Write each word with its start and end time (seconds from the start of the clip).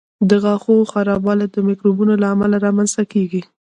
د 0.29 0.31
غاښونو 0.43 0.89
خرابوالی 0.91 1.47
د 1.49 1.57
میکروبونو 1.67 2.13
له 2.21 2.27
امله 2.33 2.57
رامنځته 2.65 3.03
کېږي. 3.13 3.41